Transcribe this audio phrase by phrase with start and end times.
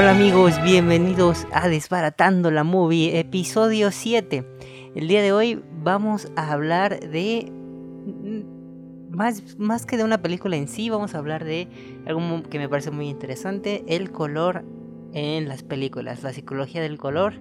[0.00, 4.46] Hola amigos, bienvenidos a Desbaratando la Movie, episodio 7.
[4.94, 7.52] El día de hoy vamos a hablar de...
[8.06, 11.68] mm, Más, más que de una película en sí, vamos a hablar de
[12.06, 14.64] algo que me parece muy interesante, el color
[15.12, 17.34] en las películas, la psicología del color.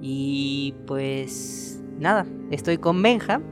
[0.00, 3.42] Y pues nada, estoy con Benja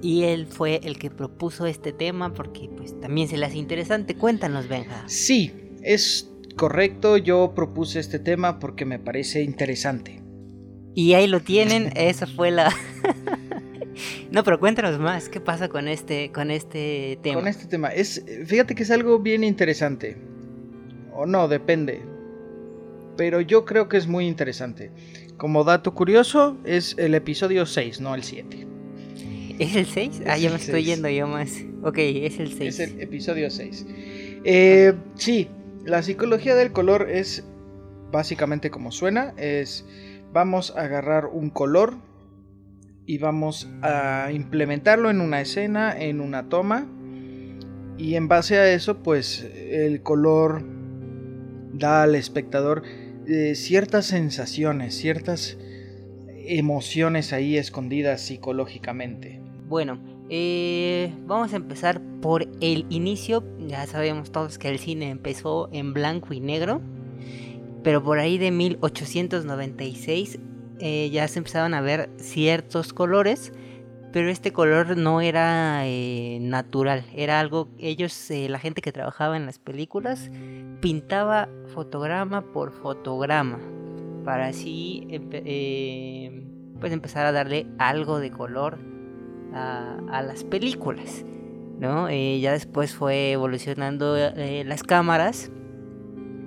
[0.00, 4.14] y él fue el que propuso este tema porque pues también se le hace interesante.
[4.14, 5.04] Cuéntanos Benja.
[5.06, 10.22] Sí, es correcto, yo propuse este tema porque me parece interesante.
[10.94, 12.72] Y ahí lo tienen, esa fue la...
[14.30, 17.40] no, pero cuéntanos más, ¿qué pasa con este, con este tema?
[17.40, 20.16] Con este tema, es, fíjate que es algo bien interesante.
[21.12, 22.02] O no, depende.
[23.16, 24.90] Pero yo creo que es muy interesante.
[25.36, 28.66] Como dato curioso, es el episodio 6, no el 7.
[29.58, 30.22] ¿Es el 6?
[30.26, 31.52] Ah, Es ya me estoy yendo yo más.
[31.82, 32.60] Ok, es el 6.
[32.62, 33.86] Es el episodio 6.
[34.44, 35.48] Eh, sí,
[35.84, 37.44] la psicología del color es
[38.10, 39.34] básicamente como suena.
[39.36, 39.86] Es
[40.32, 41.94] vamos a agarrar un color
[43.06, 46.86] y vamos a implementarlo en una escena, en una toma.
[47.98, 50.62] Y en base a eso, pues el color
[51.72, 52.82] da al espectador
[53.26, 55.58] eh, ciertas sensaciones, ciertas
[56.46, 59.40] emociones ahí escondidas psicológicamente.
[59.68, 60.00] Bueno,
[60.32, 63.42] eh, vamos a empezar por el inicio.
[63.66, 66.80] Ya sabemos todos que el cine empezó en blanco y negro.
[67.82, 70.38] Pero por ahí de 1896
[70.78, 73.52] eh, ya se empezaban a ver ciertos colores.
[74.12, 77.04] Pero este color no era eh, natural.
[77.12, 80.30] Era algo, ellos, la gente que trabajaba en las películas,
[80.80, 83.58] pintaba fotograma por fotograma.
[84.24, 85.06] Para así
[86.80, 88.78] pues empezar a darle algo de color
[89.54, 91.24] a, a las películas,
[91.78, 92.08] ¿no?
[92.08, 95.50] Eh, ya después fue evolucionando eh, las cámaras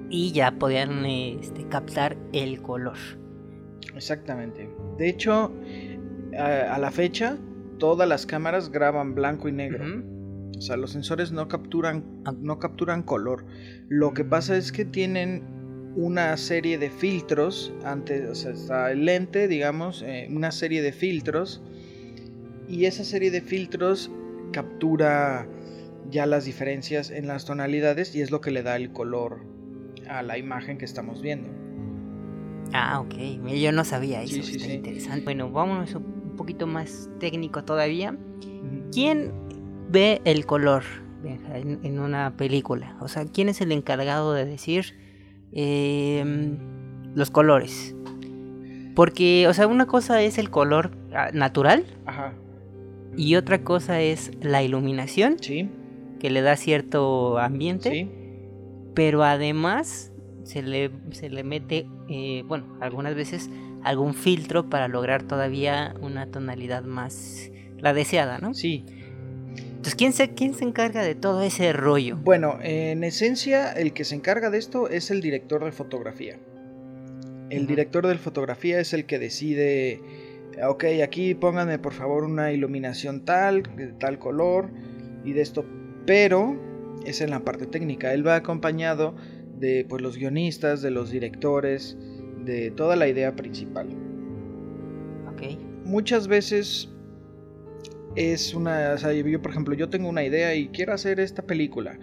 [0.10, 2.98] y ya podían este, captar el color.
[3.96, 4.70] Exactamente.
[4.98, 5.52] De hecho,
[6.38, 7.38] a, a la fecha,
[7.80, 9.86] todas las cámaras graban blanco y negro.
[10.58, 12.34] O sea, los sensores no capturan, Ah.
[12.40, 13.46] no capturan color.
[13.90, 15.44] Lo que pasa es que tienen
[15.96, 20.92] una serie de filtros antes, o sea, está el lente, digamos, eh, una serie de
[20.92, 21.62] filtros
[22.68, 24.12] y esa serie de filtros
[24.52, 25.48] captura
[26.10, 29.42] ya las diferencias en las tonalidades y es lo que le da el color
[30.08, 31.50] a la imagen que estamos viendo.
[32.74, 33.16] Ah, ok.
[33.48, 34.36] Yo no sabía eso.
[34.36, 34.72] Sí, sí, sí.
[34.74, 35.24] interesante.
[35.24, 38.18] Bueno, vámonos un poquito más técnico todavía.
[38.92, 39.32] ¿Quién
[39.90, 40.84] ve el color
[41.24, 42.98] en, una película?
[43.00, 44.96] O sea, ¿quién es el encargado de decir
[45.52, 46.58] em,
[47.16, 47.96] los colores?
[48.96, 52.34] Porque, o sea, una cosa es el color ah, natural Ajá,
[53.16, 55.70] y otra cosa es la iluminación sí,
[56.20, 58.10] que le da cierto ambiente, sí.
[58.94, 60.12] pero además
[60.44, 63.50] se le, se le mete, eh, bueno, algunas veces
[63.84, 68.54] algún filtro para lograr todavía una tonalidad más la deseada, ¿no?
[68.54, 68.86] Sí,
[69.58, 72.18] Entonces, ¿quién se, quién se encarga de todo ese rollo?
[72.18, 76.40] Bueno, en esencia, el que se encarga de esto es el director de fotografía.
[77.50, 80.02] El director de fotografía es el que decide,
[80.68, 84.70] ok, aquí pónganme por favor una iluminación tal, de tal color
[85.24, 85.66] y de esto,
[86.06, 86.60] pero
[87.06, 88.14] es en la parte técnica.
[88.14, 89.16] Él va acompañado
[89.58, 91.98] de pues, los guionistas, de los directores,
[92.44, 93.88] de toda la idea principal
[95.28, 95.58] Ok.
[95.86, 96.90] muchas veces
[98.16, 101.42] es una, o sea, yo por ejemplo, yo tengo una idea y quiero hacer esta
[101.42, 101.98] película.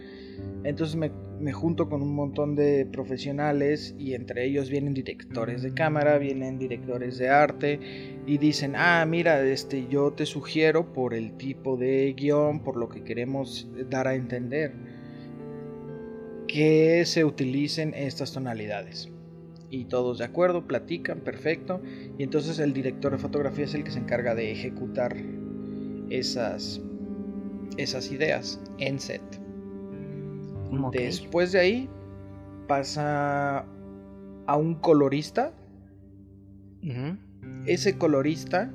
[0.65, 5.73] Entonces me, me junto con un montón de profesionales y entre ellos vienen directores de
[5.73, 7.81] cámara, vienen directores de arte
[8.27, 12.89] y dicen, ah, mira, este, yo te sugiero por el tipo de guion, por lo
[12.89, 14.75] que queremos dar a entender,
[16.47, 19.09] que se utilicen estas tonalidades.
[19.71, 21.81] Y todos de acuerdo, platican, perfecto.
[22.19, 25.17] Y entonces el director de fotografía es el que se encarga de ejecutar
[26.11, 26.81] esas,
[27.79, 29.40] esas ideas en set.
[30.93, 31.89] Después de ahí
[32.67, 33.65] pasa
[34.47, 35.53] a un colorista.
[37.67, 38.71] Ese colorista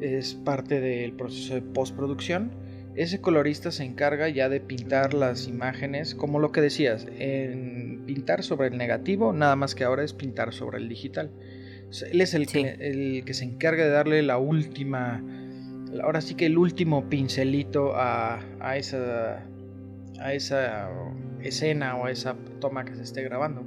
[0.00, 2.50] es parte del proceso de postproducción.
[2.94, 8.42] Ese colorista se encarga ya de pintar las imágenes, como lo que decías, en pintar
[8.44, 11.30] sobre el negativo, nada más que ahora es pintar sobre el digital.
[12.12, 12.62] Él es el, Sí.
[12.62, 15.24] que, el que se encarga de darle la última,
[16.02, 19.44] ahora sí que el último pincelito a, a esa,
[20.20, 20.90] a esa
[21.42, 23.62] escena o a esa toma que se esté grabando.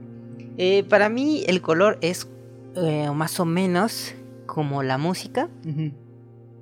[0.57, 2.27] Eh, para mí el color es
[2.75, 4.15] eh, más o menos
[4.45, 5.49] como la música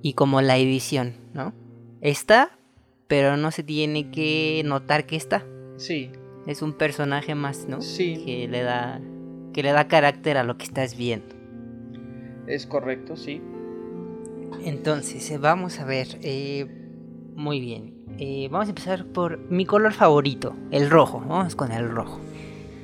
[0.01, 1.53] y como la edición, ¿no?
[2.01, 2.57] Está,
[3.07, 5.45] pero no se tiene que notar que está.
[5.77, 6.11] Sí,
[6.47, 7.81] Es un personaje más, ¿no?
[7.81, 8.21] Sí.
[8.25, 9.01] Que le da
[9.53, 11.33] que le da carácter a lo que estás viendo.
[12.47, 13.41] Es correcto, sí.
[14.63, 16.07] Entonces, eh, vamos a ver.
[16.21, 16.65] eh,
[17.35, 17.94] muy bien.
[18.17, 21.19] Eh, vamos a empezar por mi color favorito, el rojo.
[21.19, 22.21] Vamos con el rojo.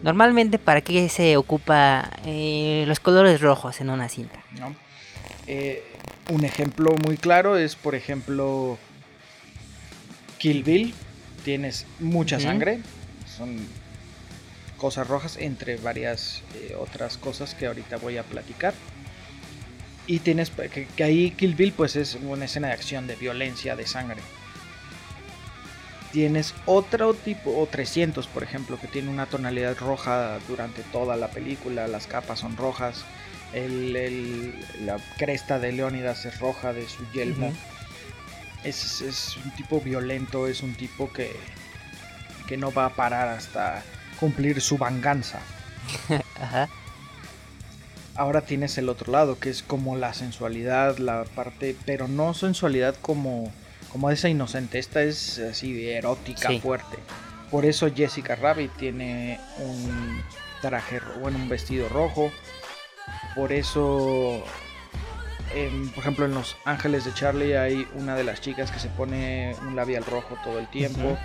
[0.04, 4.44] Normalmente, ¿para qué se ocupa eh, los colores rojos en una cinta?
[4.60, 4.76] ¿no?
[5.48, 5.84] Eh,
[6.30, 8.78] un ejemplo muy claro es, por ejemplo,
[10.38, 10.94] Kill Bill.
[11.46, 12.82] Tienes mucha sangre.
[13.26, 13.58] Son
[14.78, 16.44] cosas rojas entre varias
[16.80, 18.74] otras cosas que ahorita voy a platicar.
[20.08, 23.76] Y tienes que, que ahí Kill Bill pues es una escena de acción, de violencia,
[23.76, 24.22] de sangre.
[26.12, 31.30] Tienes otro tipo, o 300 por ejemplo, que tiene una tonalidad roja durante toda la
[31.30, 33.06] película, las capas son rojas,
[33.54, 37.54] el- el- la cresta de Leónidas es roja de su yelmo.
[38.64, 41.32] Es, es un tipo violento, es un tipo que,
[42.48, 43.82] que no va a parar hasta
[44.20, 45.40] cumplir su venganza.
[46.42, 46.70] Ajá.
[48.16, 52.96] Ahora tienes el otro lado, que es como la sensualidad, la parte, pero no sensualidad
[53.02, 53.52] como,
[53.92, 56.60] como esa inocente, esta es así erótica, Sí.
[56.60, 56.98] fuerte.
[57.50, 60.24] Por eso Jessica Rabbit tiene un
[60.62, 62.32] traje, bueno, un vestido rojo.
[63.36, 64.44] Por eso,
[65.54, 68.88] em, por ejemplo, en Los Ángeles de Charlie hay una de las chicas que se
[68.90, 71.18] pone un labial rojo todo el tiempo.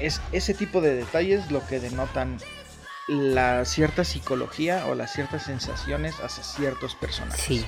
[0.00, 2.38] Es ese tipo de detalles lo que denotan
[3.06, 7.40] la cierta psicología o las ciertas sensaciones hacia ciertos personajes.
[7.44, 7.64] Sí.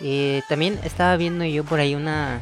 [0.00, 2.40] Eh, también estaba viendo yo por ahí una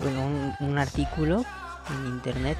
[0.00, 1.44] un artículo
[1.90, 2.58] en internet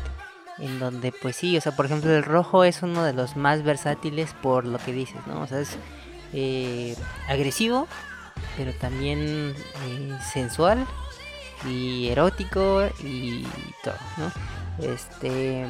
[0.59, 3.63] en donde pues sí, o sea, por ejemplo el rojo es uno de los más
[3.63, 5.41] versátiles por lo que dices, ¿no?
[5.41, 5.77] O sea, es
[6.33, 6.97] eh,
[7.29, 7.89] agresivo,
[8.57, 9.55] pero también
[9.87, 10.87] eh, sensual
[11.69, 13.47] y erótico y
[13.83, 14.33] todo, ¿no?
[14.85, 15.67] Este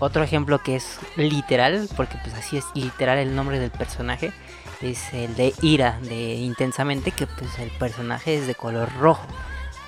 [0.00, 4.32] otro ejemplo que es literal, porque pues así es literal el nombre del personaje,
[4.80, 9.26] es el de Ira de Intensamente, que pues el personaje es de color rojo.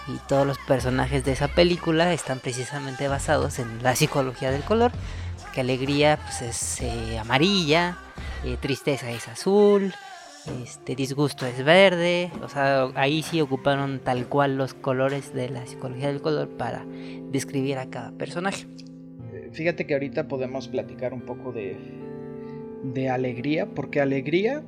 [0.08, 4.92] Y todos los personajes de esa película están precisamente basados en la psicología del color.
[5.52, 7.98] Que alegría pues es eh, amarilla,
[8.44, 9.92] eh, tristeza es azul,
[10.62, 12.30] este disgusto es verde.
[12.42, 16.84] O sea, ahí sí ocuparon tal cual los colores de la psicología del color para
[17.30, 18.66] describir a cada personaje.
[19.32, 21.76] Eh, Fíjate que ahorita podemos platicar un poco de,
[22.84, 24.62] de alegría, porque alegría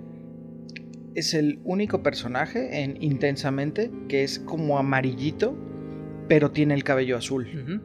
[1.15, 5.57] es el único personaje en Intensamente que es como amarillito,
[6.29, 7.83] pero tiene el cabello azul.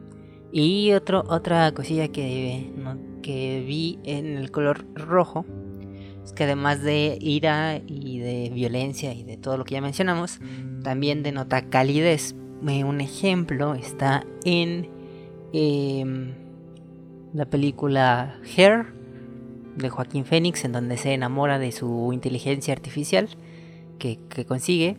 [0.52, 2.72] Y otro, otra cosilla que,
[3.22, 5.44] que vi en el color rojo
[6.24, 10.40] es que además de ira y de violencia y de todo lo que ya mencionamos,
[10.82, 12.34] también denota calidez.
[12.66, 14.88] Eh, Un ejemplo está en
[15.52, 16.32] em,
[17.32, 18.97] la película Hair
[19.78, 23.28] de Joaquín Phoenix, en donde se enamora de su inteligencia artificial
[23.98, 24.96] que, consigue.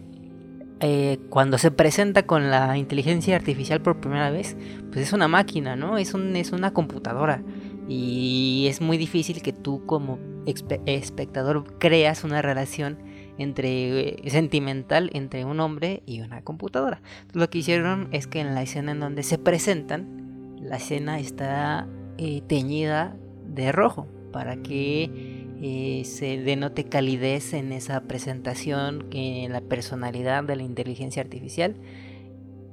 [0.81, 4.55] Eh, cuando se presenta con la inteligencia artificial por primera vez,
[4.91, 5.97] pues es una máquina, ¿no?
[5.97, 7.43] Es, un, es una computadora.
[7.89, 12.97] Y es muy difícil que tú como espectador creas una relación
[13.37, 17.01] entre eh, sentimental entre un hombre y una computadora.
[17.33, 21.87] Lo que hicieron es que en la escena en donde se presentan, la escena está
[22.17, 23.15] eh, teñida
[23.47, 30.55] de rojo para que eh, se denote calidez en esa presentación, en la personalidad de
[30.55, 31.75] la inteligencia artificial.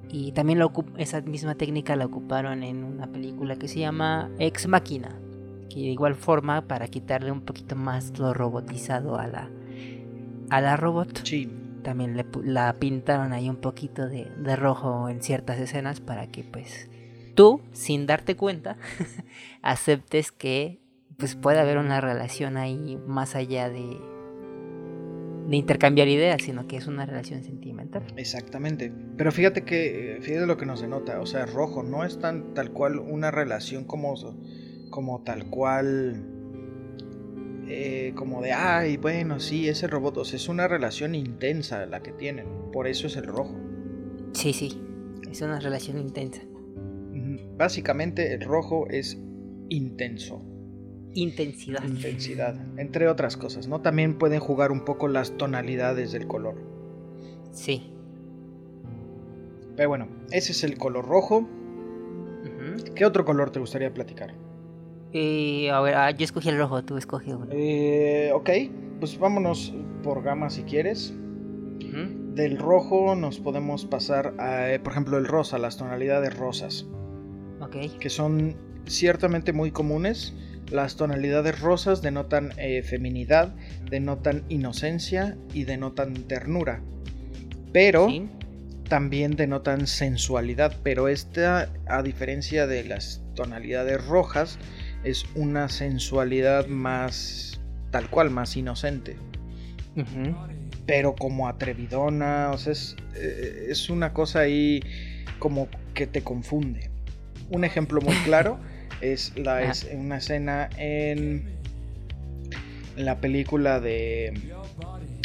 [0.08, 4.68] Y también la esa misma técnica la ocuparon en una película que se llama Ex
[4.68, 5.18] Machina,
[5.68, 9.50] que de igual forma para quitarle un poquito más lo robotizado a la,
[10.50, 11.50] a la robot, Sí,
[11.82, 16.44] también le la pintaron ahí un poquito de, de rojo en ciertas escenas para que
[16.44, 16.88] pues
[17.34, 18.76] tú, sin darte cuenta,
[19.62, 20.80] aceptes que
[21.16, 23.98] pues puede haber una relación ahí más allá de,
[25.48, 28.02] de intercambiar ideas, sino que es una relación sentimental.
[28.16, 28.92] exactamente.
[29.16, 32.72] Pero fíjate que, fíjate lo que nos denota, o sea, rojo no es tan tal
[32.72, 34.14] cual una relación como,
[34.90, 36.24] como tal cual,
[37.68, 42.02] eh, como de, ay, bueno, sí, ese robot, o sea, es una relación intensa la
[42.02, 43.56] que tienen, por eso es el rojo.
[44.32, 44.82] Sí, sí,
[45.30, 46.42] es una relación intensa.
[47.56, 49.18] Básicamente el rojo es
[49.70, 50.44] intenso.
[51.16, 51.82] Intensidad.
[51.84, 53.80] intensidad, entre otras cosas, ¿no?
[53.80, 56.54] También pueden jugar un poco las tonalidades del color.
[57.52, 57.92] Sí.
[59.76, 61.46] Pero bueno, ese es el color rojo.
[62.94, 64.34] ¿Qué otro color te gustaría platicar?
[65.12, 67.46] Y a ver, ah, yo escogí el rojo, tú escoge uno.
[67.50, 68.50] Eh, ok,
[69.00, 71.14] pues vámonos por gama si quieres.
[72.34, 76.86] Del rojo nos podemos pasar a, eh, por ejemplo, el rosa, las tonalidades rosas,
[77.62, 77.76] Ok.
[77.98, 78.56] que son
[78.86, 80.34] ciertamente muy comunes.
[80.70, 83.54] Las tonalidades rosas denotan eh, feminidad,
[83.88, 86.80] denotan inocencia y denotan ternura.
[87.72, 88.08] Pero
[88.88, 90.76] también denotan sensualidad.
[90.82, 94.58] Pero esta, a diferencia de las tonalidades rojas,
[95.04, 99.16] es una sensualidad más tal cual, más inocente.
[100.84, 104.80] Pero como atrevidona, o sea, es, eh, es una cosa ahí
[105.38, 106.90] como que te confunde.
[107.50, 108.58] Un ejemplo muy claro
[109.00, 111.56] es, la, es una escena en,
[112.96, 114.32] la película de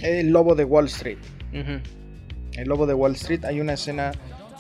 [0.04, 1.20] El Lobo de Wall Street.
[1.54, 4.12] El Lobo de Wall Street hay una escena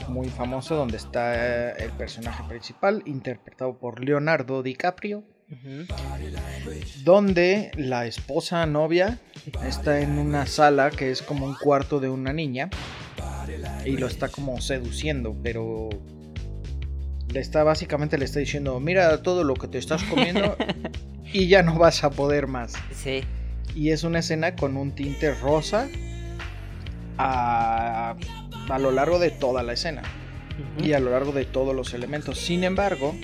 [0.08, 5.24] muy famosa donde está el personaje principal interpretado por Leonardo DiCaprio.
[7.03, 9.20] Donde la esposa novia
[9.68, 12.70] está en una sala que es como un cuarto de una niña
[13.86, 15.89] y lo está como seduciendo, pero
[17.32, 20.56] le está básicamente le está diciendo, mira todo lo que te estás comiendo
[21.34, 22.74] y ya no vas a poder más.
[22.94, 23.24] Sí.
[23.76, 25.88] Y es una escena con un tinte rosa
[27.18, 28.16] a,
[28.70, 30.02] a lo largo de toda la escena
[30.78, 32.40] y a lo largo de todos los elementos.
[32.40, 33.16] Sin embargo,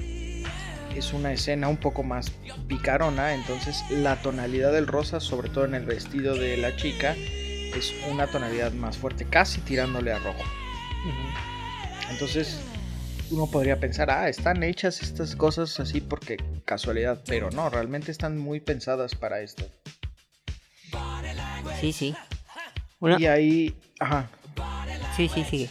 [0.96, 2.32] es una escena un poco más
[2.68, 7.94] picarona, entonces la tonalidad del rosa, sobre todo en el vestido de la chica, es
[8.10, 10.44] una tonalidad más fuerte, casi tirándole a rojo.
[12.10, 12.60] Entonces
[13.32, 18.38] uno podría pensar, ah, están hechas estas cosas así porque casualidad, pero no, realmente están
[18.38, 19.66] muy pensadas para esto.
[21.80, 22.16] Sí, sí.
[23.02, 24.30] Y ahí, ajá.
[25.16, 25.70] Sí, sí, sigue.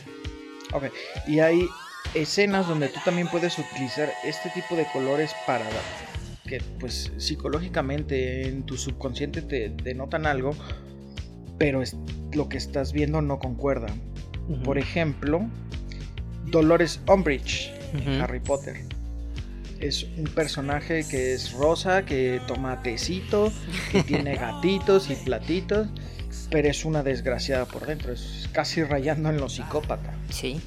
[0.73, 0.85] Ok,
[1.27, 1.69] y hay
[2.15, 5.65] escenas donde tú también puedes utilizar este tipo de colores para
[6.47, 10.55] que pues psicológicamente en tu subconsciente te denotan algo
[11.59, 11.97] pero es,
[12.33, 13.89] lo que estás viendo no concuerda.
[14.65, 15.47] Por ejemplo,
[16.57, 17.71] Dolores Umbridge,
[18.19, 18.79] Harry Potter.
[19.79, 23.53] Es un personaje que es rosa, que toma tecito,
[23.93, 25.89] que tiene gatitos y platitos,
[26.51, 30.15] pero es una desgraciada por dentro, es casi rayando en lo psicópata.
[30.31, 30.59] Sí.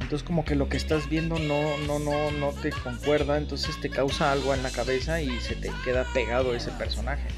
[0.00, 3.90] Entonces como que lo que estás viendo no, no, no, no te concuerda, entonces te
[3.90, 7.28] causa algo en la cabeza y se te queda pegado ese personaje.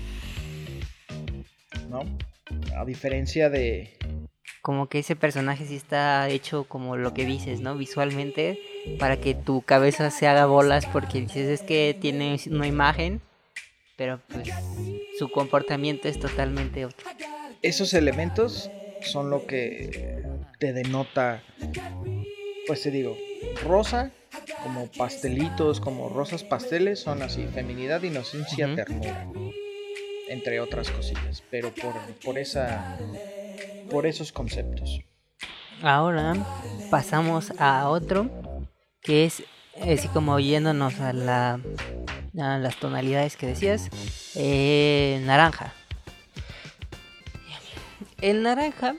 [1.91, 2.01] ¿No?
[2.79, 3.99] A diferencia de...
[4.63, 7.77] Como que ese personaje sí está hecho como lo que dices, ¿no?
[7.77, 8.59] Visualmente,
[8.99, 13.21] para que tu cabeza se haga bolas porque dices es que tiene una imagen,
[13.97, 14.49] pero pues
[15.19, 17.09] su comportamiento es totalmente otro.
[17.63, 18.71] Esos elementos
[19.03, 20.23] son lo que
[20.59, 21.43] te denota,
[22.67, 23.17] pues te digo,
[23.65, 24.11] rosa,
[24.63, 29.27] como pastelitos, como rosas pasteles, son así, feminidad, inocencia, ternura
[30.31, 31.93] entre otras cosillas, pero por,
[32.25, 32.97] por, esa,
[33.91, 35.01] por esos conceptos.
[35.83, 36.35] Ahora
[36.91, 38.31] pasamos a otro
[39.03, 39.43] que es
[39.81, 41.61] así como yéndonos a, la,
[42.39, 43.89] a las tonalidades que decías,
[44.35, 45.73] eh, naranja.
[48.21, 48.97] El naranja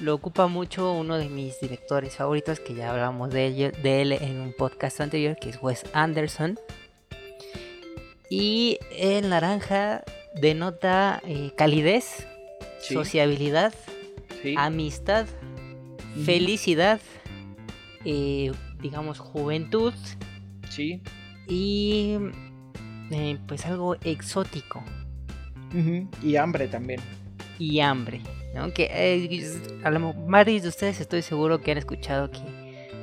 [0.00, 4.40] lo ocupa mucho uno de mis directores favoritos, que ya hablamos de, de él en
[4.40, 6.58] un podcast anterior, que es Wes Anderson.
[8.30, 10.04] Y el naranja
[10.34, 12.26] denota eh, calidez,
[12.80, 13.72] sociabilidad,
[14.56, 15.26] amistad,
[16.24, 17.00] felicidad,
[18.04, 19.94] eh, digamos juventud.
[20.68, 21.00] Sí.
[21.46, 22.16] Y
[23.10, 24.82] eh, pues algo exótico.
[26.22, 27.00] Y hambre también.
[27.58, 28.22] Y hambre.
[28.54, 28.72] ¿no?
[28.72, 29.46] Que
[29.84, 32.40] a lo varios de ustedes estoy seguro que han escuchado que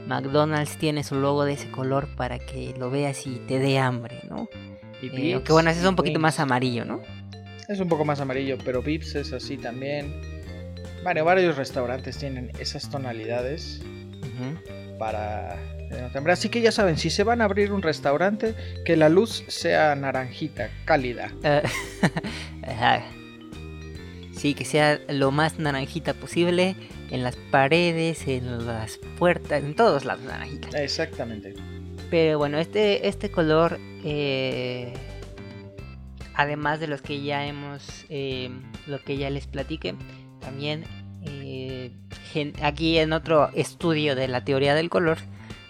[0.08, 4.22] McDonald's tiene su logo de ese color para que lo veas y te dé hambre,
[4.30, 4.48] ¿no?
[5.02, 7.02] Y aunque bueno, ese es un poquito más amarillo, ¿no?
[7.68, 10.14] Es un poco más amarillo, pero Vips es así también.
[11.06, 13.80] Bueno, varios restaurantes tienen esas tonalidades
[14.98, 15.56] para
[16.30, 19.96] Así que ya saben, si se van a abrir un restaurante, que la luz sea
[19.96, 21.32] naranjita, cálida.
[22.68, 23.02] Eh,
[24.36, 26.76] sí, que sea lo más naranjita posible
[27.12, 30.82] en las paredes, en las puertas, en todos lados naranjita.
[30.82, 31.54] Exactamente.
[32.10, 34.92] Pero bueno, este, este color eh,
[36.34, 38.50] además de los que ya hemos, eh,
[38.88, 39.96] lo que ya les platiqué,
[40.40, 40.95] también eh,
[42.62, 45.18] aquí en otro estudio de la teoría del color,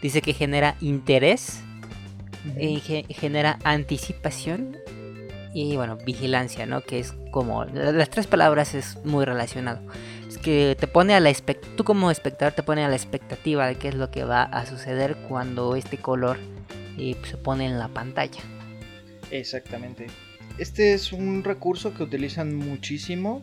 [0.02, 1.62] dice que genera interés,
[2.58, 4.78] eh, genera anticipación
[5.54, 6.82] y bueno, vigilancia, ¿no?
[6.82, 9.82] Que es como, las tres palabras es muy relacionado.
[10.28, 11.32] Es que te pone a la
[11.78, 14.66] tú como espectador te pone a la expectativa de qué es lo que va a
[14.66, 16.38] suceder cuando este color
[16.98, 18.42] se pone en la pantalla.
[19.32, 20.08] Exactamente.
[20.58, 23.42] Este es un recurso que utilizan muchísimo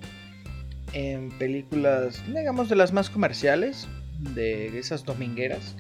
[0.93, 5.77] en películas, digamos, de las más comerciales, de esas domingueras,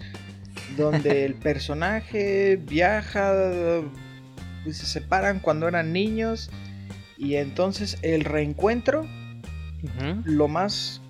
[0.76, 3.82] donde el personaje viaja
[4.64, 6.50] pues, se separan cuando eran niños
[7.16, 9.06] y entonces el reencuentro,
[10.24, 11.00] lo más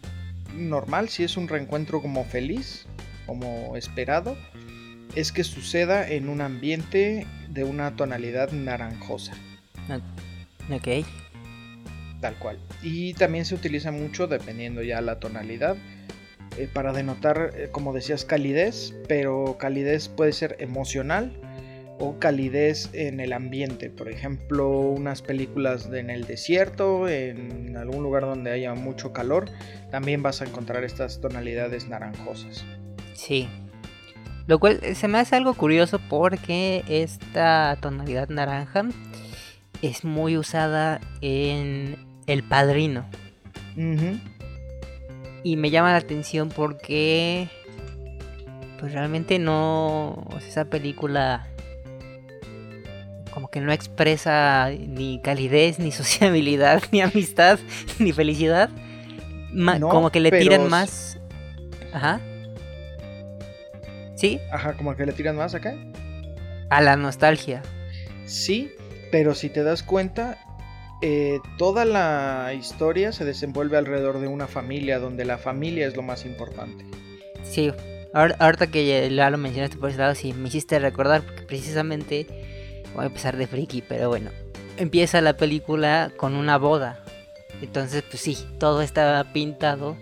[0.57, 2.87] normal, si es un reencuentro como feliz,
[3.27, 4.37] como esperado,
[5.15, 9.33] es que suceda en un ambiente de una tonalidad naranjosa.
[10.71, 11.07] Ok.
[12.23, 12.57] Tal cual.
[12.83, 15.77] Y también se utiliza mucho, dependiendo ya la tonalidad,
[16.57, 21.33] eh, para denotar, eh, como decías, calidez, pero calidez puede ser emocional
[21.99, 23.91] o calidez en el ambiente.
[23.91, 29.51] Por ejemplo, unas películas en el desierto, en algún lugar donde haya mucho calor,
[29.91, 32.65] también vas a encontrar estas tonalidades naranjosas.
[33.15, 33.49] Sí.
[34.47, 38.85] Lo cual eh, se me hace algo curioso porque esta tonalidad naranja
[39.83, 43.07] es muy usada en El Padrino.
[45.45, 47.49] Y me llama la atención porque
[48.79, 51.47] pues realmente no esa película
[53.33, 57.59] como que no expresa ni calidez, ni sociabilidad, ni amistad,
[57.99, 58.71] ni felicidad.
[59.81, 61.19] como que le tiran más.
[61.93, 62.21] Ajá.
[64.15, 64.39] ¿Sí?
[64.53, 65.75] Ajá, como que le tiran más acá.
[66.71, 67.63] A la nostalgia.
[68.25, 68.71] Sí,
[69.11, 70.39] pero si te das cuenta,
[71.03, 76.03] eh, toda la historia se desenvuelve alrededor de una familia, donde la familia es lo
[76.03, 76.85] más importante.
[77.43, 77.73] Sí,
[78.15, 82.27] ahorita que ya lo mencionaste por ese lado, sí, me hiciste recordar, porque precisamente
[82.95, 84.31] voy a empezar de friki, pero bueno,
[84.77, 87.05] empieza la película con una boda.
[87.61, 89.97] Entonces, pues sí, todo está pintado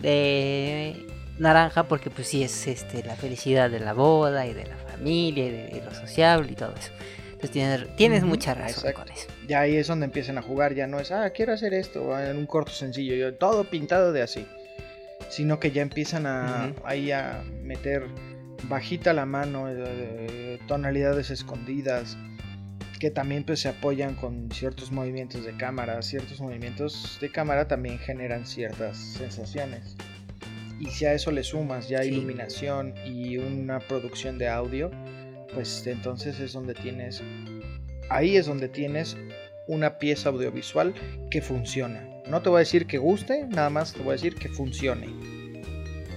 [0.00, 1.06] de
[1.38, 5.46] naranja porque pues sí es este la felicidad de la boda y de la familia
[5.46, 6.92] y de, lo sociable y todo eso.
[7.40, 9.28] Entonces tienes, mucha razón con eso.
[9.46, 12.36] Ya ahí es donde empiezan a jugar, ya no es, ah, quiero hacer esto, en
[12.36, 14.44] un corto sencillo, yo, todo pintado de así.
[15.28, 18.08] Sino que ya empiezan a, ahí a meter
[18.64, 22.16] bajita la mano, eh, tonalidades escondidas,
[22.98, 26.02] que también pues se apoyan con ciertos movimientos de cámara.
[26.02, 29.96] Ciertos movimientos de cámara también generan ciertas sensaciones.
[30.80, 34.90] Y si a eso le sumas ya iluminación y una producción de audio,
[35.54, 37.22] pues entonces es donde tienes,
[38.10, 39.16] ahí es donde tienes
[39.66, 40.94] una pieza audiovisual
[41.30, 42.04] que funciona.
[42.28, 45.08] No te voy a decir que guste, nada más te voy a decir que funcione,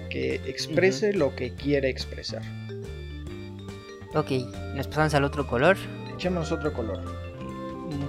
[0.10, 2.42] que exprese lo que quiere expresar.
[4.14, 4.32] Ok,
[4.76, 5.78] nos pasamos al otro color.
[6.14, 7.02] Echémonos otro color.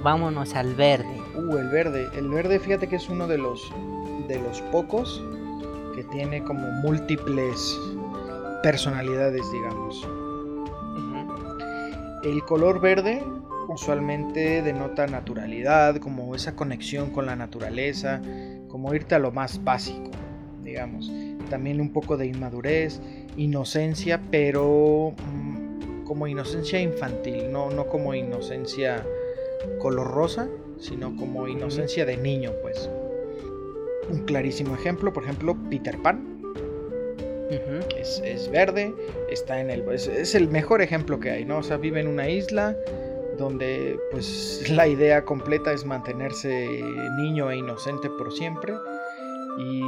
[0.02, 1.22] Vámonos al verde.
[1.36, 2.08] Uh, el verde.
[2.16, 3.60] El verde, fíjate que es uno de los
[4.28, 5.22] de los pocos
[5.94, 7.78] que tiene como múltiples
[8.62, 10.06] personalidades, digamos.
[12.22, 13.22] El color verde
[13.68, 18.20] usualmente denota naturalidad, como esa conexión con la naturaleza,
[18.68, 20.10] como irte a lo más básico,
[20.62, 21.10] digamos.
[21.50, 23.00] También un poco de inmadurez,
[23.36, 29.04] inocencia, pero mm, como inocencia infantil, no, no como inocencia
[29.80, 32.88] color rosa, sino como inocencia de niño, pues.
[34.10, 36.41] Un clarísimo ejemplo, por ejemplo, Peter Pan
[37.96, 38.94] es, verde,
[39.30, 39.88] está en el.
[39.90, 41.58] Es, el mejor ejemplo que hay, ¿no?
[41.58, 42.76] O sea, vive en una isla
[43.38, 46.68] donde, pues, la idea completa es mantenerse
[47.18, 48.74] niño e inocente por siempre.
[49.58, 49.82] Y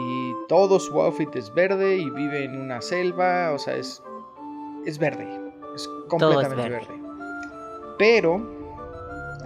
[0.48, 4.02] todo su outfit es verde y vive en una selva, o sea, es,
[4.84, 5.26] es verde,
[5.74, 7.00] es completamente verde.
[7.98, 8.46] Pero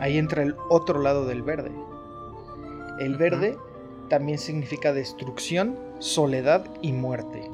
[0.01, 1.71] ahí entra el otro lado del verde.
[2.99, 3.57] El verde
[4.09, 7.49] también significa destrucción, soledad y muerte.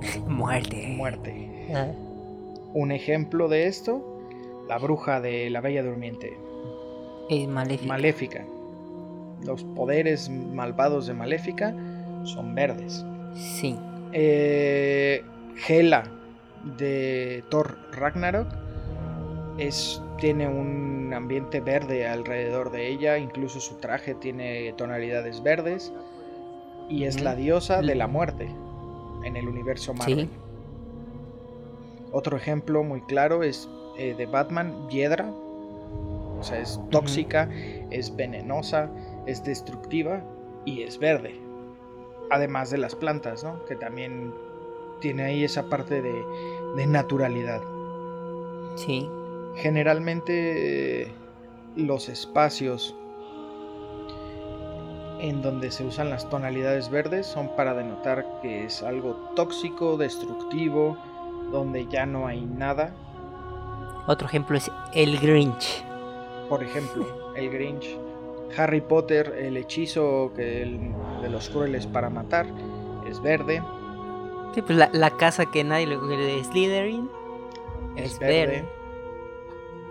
[0.26, 0.94] Muerte.
[0.96, 1.68] Muerte.
[1.74, 1.92] Ah.
[2.74, 4.04] Un ejemplo de esto,
[4.68, 6.36] la bruja de la Bella Durmiente.
[7.28, 7.88] Es maléfica.
[7.88, 8.44] Maléfica.
[9.44, 11.74] Los poderes malvados de Maléfica
[12.24, 13.04] son verdes.
[13.34, 13.76] Sí.
[14.12, 15.22] Eh,
[15.68, 16.04] Hela
[16.78, 18.48] de Thor Ragnarok
[19.58, 25.92] es, tiene un ambiente verde alrededor de ella, incluso su traje tiene tonalidades verdes
[26.88, 28.48] y es la diosa de la muerte
[29.26, 30.28] en el universo Marvel.
[32.12, 35.30] Otro ejemplo muy claro es eh, de Batman, Hiedra.
[36.38, 37.50] O sea, es tóxica,
[37.90, 38.90] es venenosa,
[39.26, 40.22] es destructiva
[40.64, 41.34] y es verde.
[42.30, 43.64] Además de las plantas, ¿no?
[43.64, 44.32] Que también
[45.00, 46.14] tiene ahí esa parte de,
[46.76, 47.62] de naturalidad.
[48.76, 49.08] Sí.
[49.56, 51.08] Generalmente eh,
[51.74, 52.94] los espacios
[55.20, 60.96] en donde se usan las tonalidades verdes son para denotar que es algo tóxico, destructivo,
[61.50, 62.92] donde ya no hay nada.
[64.06, 65.84] Otro ejemplo es el Grinch.
[66.48, 67.98] Por ejemplo, el Grinch.
[68.56, 70.78] Harry Potter, el hechizo que
[71.22, 72.46] de los crueles para matar,
[73.08, 73.62] es verde.
[74.54, 77.10] Sí, pues la, casa que nadie le de Slytherin
[77.96, 78.64] es, verde.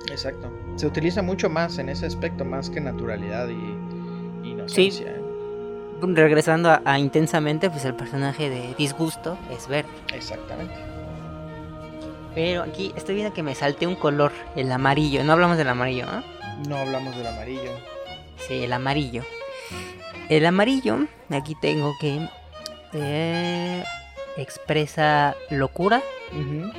[0.10, 0.50] Exacto.
[0.76, 3.75] Se utiliza mucho más en ese aspecto, más que naturalidad y,
[4.66, 5.08] inocencia.
[5.12, 5.22] ¿eh?
[6.02, 9.90] Regresando a, intensamente, pues el personaje de disgusto es verde.
[10.14, 10.76] Exactamente.
[12.36, 15.24] Pero aquí estoy viendo que me salte un color, el amarillo.
[15.24, 16.24] No hablamos del amarillo, ¿no?
[16.68, 17.72] No hablamos del amarillo.
[18.38, 19.24] Sí, el amarillo.
[20.30, 22.28] El amarillo, aquí tengo que
[22.94, 23.84] eh,
[24.38, 26.02] expresa locura,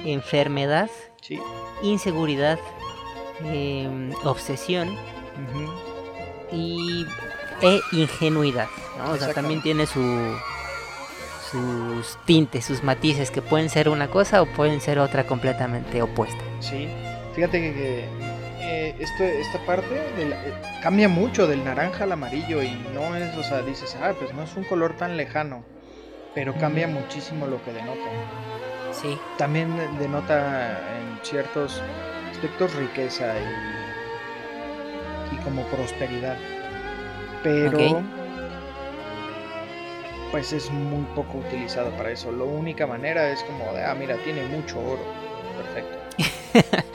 [0.05, 0.90] enfermedad,
[1.83, 2.59] inseguridad,
[3.44, 4.94] em, obsesión
[6.53, 7.07] y
[7.62, 8.69] e ingenuidad.
[9.09, 10.01] O sea, también tiene su
[11.51, 16.42] sus tintes, sus matices que pueden ser una cosa o pueden ser otra completamente opuesta.
[16.59, 16.88] Sí,
[17.37, 18.05] fíjate que,
[18.59, 20.35] eh, esto, esta parte eh,
[20.83, 24.42] cambia mucho del naranja al amarillo y no es, o sea, dices, ah, pues no
[24.42, 25.64] es un color tan lejano
[26.37, 28.11] pero cambia muchísimo lo que denota.
[28.92, 29.19] Sí.
[29.38, 31.81] También denota en ciertos
[32.31, 33.33] aspectos riqueza
[35.33, 36.37] y, y como prosperidad.
[37.46, 38.02] Pero
[40.32, 42.32] pues es muy poco utilizado para eso.
[42.32, 45.04] La única manera es como de, ah, mira, tiene mucho oro.
[45.56, 45.96] Perfecto.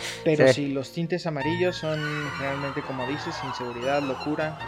[0.25, 2.01] Pero si los tintes amarillos son
[2.37, 4.59] generalmente, como dices, inseguridad, locura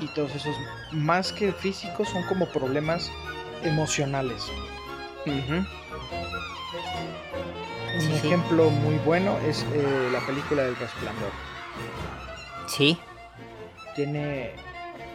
[0.00, 0.54] y todos esos,
[0.92, 3.10] más que físicos, son como problemas
[3.64, 4.44] emocionales.
[5.26, 5.66] Un
[8.12, 11.32] ejemplo muy bueno es eh, la película del resplandor.
[12.68, 12.96] Sí.
[13.96, 14.54] Tiene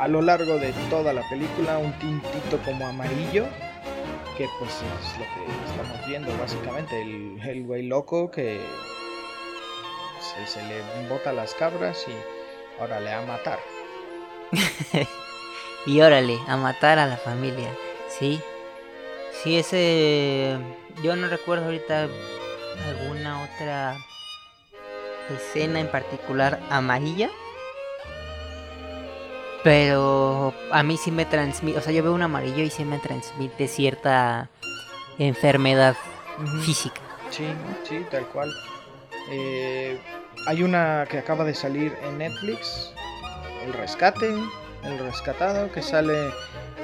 [0.03, 3.45] a lo largo de toda la película un tintito como amarillo,
[4.37, 8.59] que pues es lo que estamos viendo básicamente, el, el güey loco que
[10.45, 13.59] se, le bota las cabras y órale a matar.
[15.85, 17.69] y órale, a matar a la familia.
[18.09, 18.41] Sí.
[19.41, 20.57] Sí, ese.
[21.01, 22.09] Yo no recuerdo ahorita
[22.89, 23.95] alguna otra
[25.29, 27.29] escena en particular amarilla.
[29.63, 31.77] Pero a mí sí me transmite.
[31.77, 34.49] O sea, yo veo un amarillo y sí me transmite cierta
[35.17, 35.95] enfermedad
[36.63, 37.01] física.
[37.29, 37.45] Sí,
[37.87, 38.51] sí, tal cual.
[39.31, 39.99] Eh,
[40.47, 42.91] hay una que acaba de salir en Netflix:
[43.65, 44.35] El Rescate.
[44.83, 46.29] El Rescatado, que sale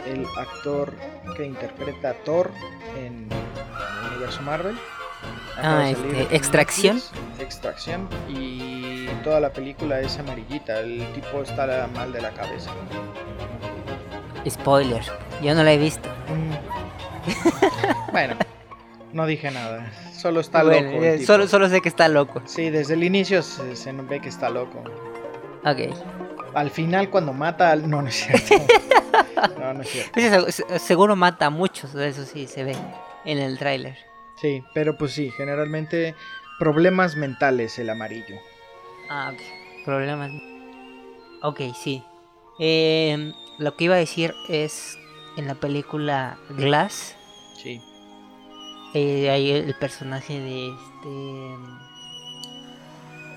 [0.05, 0.93] el actor
[1.35, 2.49] que interpreta a Thor
[2.97, 4.77] en el universo Marvel.
[5.61, 7.01] Ah, este, extracción.
[7.39, 8.07] extracción.
[8.29, 10.79] Y toda la película es amarillita.
[10.79, 12.71] El tipo está mal de la cabeza.
[14.47, 15.03] Spoiler.
[15.41, 16.09] Yo no la he visto.
[16.27, 18.11] Mm.
[18.11, 18.35] bueno,
[19.13, 19.91] no dije nada.
[20.13, 20.75] Solo está loco.
[20.75, 22.41] Eh, solo, solo sé que está loco.
[22.45, 24.83] Sí, desde el inicio se, se ve que está loco.
[25.65, 25.95] Ok.
[26.53, 27.75] Al final, cuando mata.
[27.75, 28.55] No, no es cierto.
[29.57, 30.79] No, no es cierto.
[30.79, 32.75] Seguro mata a muchos, eso sí se ve
[33.23, 33.97] en el tráiler.
[34.35, 36.13] Sí, pero pues sí, generalmente
[36.59, 38.37] problemas mentales el amarillo.
[39.09, 39.85] Ah, ok.
[39.85, 40.31] Problemas.
[41.41, 42.03] Ok, sí.
[42.59, 44.97] Em, lo que iba a decir es
[45.35, 47.15] en la película Glass.
[47.57, 47.81] Sí.
[48.93, 51.09] Eh, hay el personaje de este.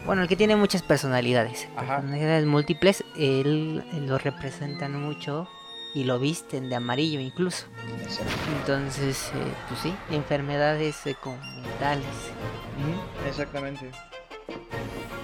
[0.04, 1.68] Bueno, el que tiene muchas personalidades.
[1.74, 3.04] Personalidades múltiples.
[3.16, 5.48] Él lo representan mucho
[5.94, 7.66] y lo visten de amarillo incluso.
[8.58, 11.16] Entonces, eh, pues sí, enfermedades eh,
[11.62, 12.06] mentales.
[13.28, 13.90] Exactamente.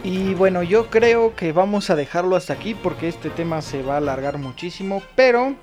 [0.04, 3.94] Y bueno, yo creo que vamos a dejarlo hasta aquí porque este tema se va
[3.94, 5.54] a alargar muchísimo, pero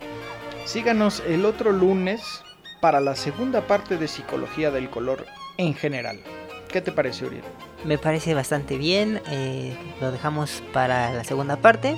[0.66, 2.44] síganos el otro lunes
[2.82, 5.26] para la segunda parte de psicología del color
[5.58, 6.20] en general.
[6.68, 7.44] ¿Qué te parece, Uriel?
[7.86, 11.96] Me parece bastante bien, eh, lo dejamos para la segunda parte.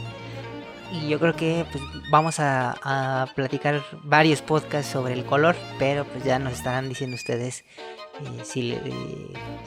[0.91, 6.23] Y yo creo que pues, vamos a, platicar varios podcasts sobre el color, pero pues
[6.23, 7.65] ya nos estarán diciendo ustedes
[8.21, 8.77] eh, si,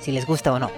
[0.01, 0.71] si les gusta o no.